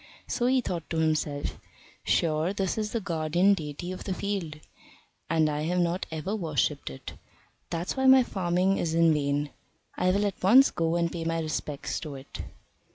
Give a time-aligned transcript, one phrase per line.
[0.25, 1.59] So he thought to himself,
[2.03, 4.59] "Sure this is the guardian deity of the field,
[5.29, 7.13] and I have not ever worshipped it.
[7.69, 9.51] That's why my farming is in vain.
[9.95, 12.41] I will at once go and pay my respects to it."